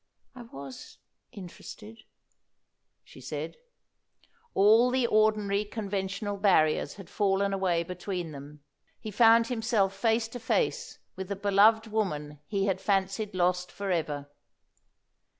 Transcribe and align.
"I 0.33 0.41
was 0.41 0.97
interested," 1.31 2.05
she 3.03 3.21
said. 3.21 3.57
All 4.55 4.89
the 4.89 5.05
ordinary 5.05 5.63
conventional 5.63 6.37
barriers 6.37 6.95
had 6.95 7.07
fallen 7.07 7.53
away 7.53 7.83
between 7.83 8.31
them. 8.31 8.63
He 8.99 9.11
found 9.11 9.45
himself 9.45 9.95
face 9.95 10.27
to 10.29 10.39
face 10.39 10.97
with 11.15 11.27
the 11.27 11.35
beloved 11.35 11.85
woman 11.85 12.39
he 12.47 12.65
had 12.65 12.81
fancied 12.81 13.35
lost 13.35 13.71
for 13.71 13.91
ever. 13.91 14.31